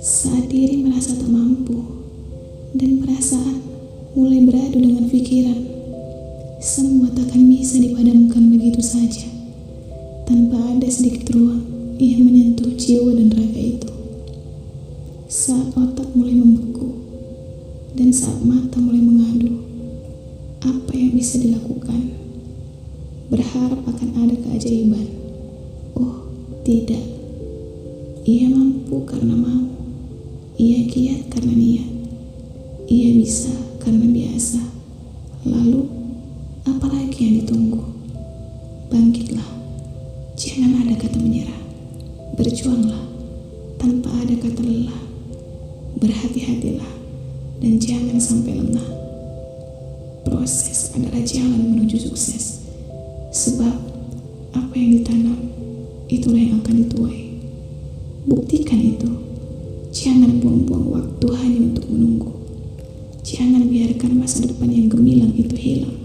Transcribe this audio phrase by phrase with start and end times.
[0.00, 1.76] Saat diri merasa tak mampu
[2.72, 3.60] dan perasaan
[4.16, 5.60] mulai beradu dengan pikiran,
[6.64, 9.28] semua takkan bisa dipadamkan begitu saja
[10.24, 11.68] tanpa ada sedikit ruang
[12.00, 13.92] yang menyentuh jiwa dan raga itu.
[15.28, 16.96] Saat otak mulai membeku
[17.92, 19.52] dan saat mata mulai mengadu,
[20.64, 22.07] apa yang bisa dilakukan?
[23.48, 25.08] Berharap akan ada keajaiban.
[25.96, 26.28] Oh,
[26.68, 27.00] tidak.
[28.28, 29.64] Ia mampu karena mau.
[30.60, 31.88] Ia giat karena niat.
[32.92, 33.48] Ia bisa
[33.80, 34.60] karena biasa.
[35.48, 35.80] Lalu,
[36.68, 37.80] apalagi yang ditunggu?
[38.92, 39.48] Bangkitlah.
[40.36, 41.62] Jangan ada kata menyerah.
[42.36, 43.00] Berjuanglah
[43.80, 45.00] tanpa ada kata lelah.
[45.96, 46.92] Berhati-hatilah
[47.64, 48.88] dan jangan sampai lengah.
[50.28, 52.57] Proses adalah jalan menuju sukses.
[53.48, 53.74] Sebab
[54.52, 55.40] apa yang ditanam
[56.12, 57.20] itulah yang akan dituai.
[58.28, 59.08] Buktikan itu.
[59.88, 62.28] Jangan buang-buang waktu hanya untuk menunggu.
[63.24, 65.96] Jangan biarkan masa depan yang gemilang itu hilang.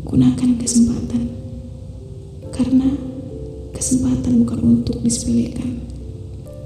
[0.00, 1.28] Gunakan kesempatan.
[2.48, 2.88] Karena
[3.76, 5.76] kesempatan bukan untuk disepelekan,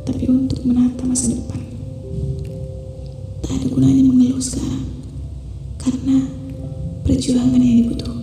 [0.06, 1.58] tapi untuk menata masa depan.
[3.42, 4.86] Tak ada gunanya mengeluh sekarang.
[5.82, 6.30] Karena
[7.02, 8.13] perjuangan yang dibutuhkan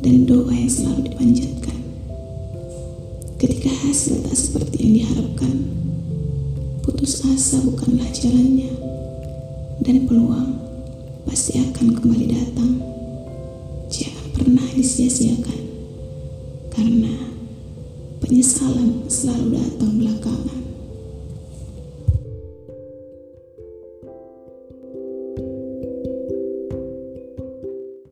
[0.00, 1.76] dan doa yang selalu dipanjatkan.
[3.36, 5.64] Ketika hasil tak seperti yang diharapkan,
[6.80, 8.72] putus asa bukanlah jalannya,
[9.84, 10.56] dan peluang
[11.28, 12.80] pasti akan kembali datang.
[13.92, 15.60] Jangan pernah disia-siakan,
[16.72, 17.14] karena
[18.24, 20.60] penyesalan selalu datang belakangan.